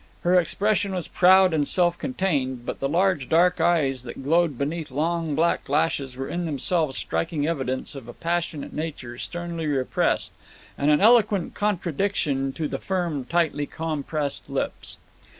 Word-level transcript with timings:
Her 0.21 0.33
expression 0.39 0.95
was 0.95 1.07
proud 1.07 1.53
and 1.53 1.67
self 1.67 1.95
contained, 1.95 2.65
but 2.65 2.79
the 2.79 2.89
large 2.89 3.29
dark 3.29 3.61
eyes 3.61 4.01
that 4.01 4.23
glowed 4.23 4.57
beneath 4.57 4.89
long 4.89 5.35
black 5.35 5.69
lashes 5.69 6.17
were 6.17 6.27
in 6.27 6.47
themselves 6.47 6.97
striking 6.97 7.45
evidence 7.45 7.93
of 7.93 8.07
a 8.07 8.13
passionate 8.13 8.73
nature 8.73 9.19
sternly 9.19 9.67
repressed, 9.67 10.33
and 10.75 10.89
an 10.89 11.01
eloquent 11.01 11.53
contradiction 11.53 12.51
to 12.53 12.67
the 12.67 12.79
firm, 12.79 13.25
tightly 13.25 13.67
compressed 13.67 14.49
lips. 14.49 14.97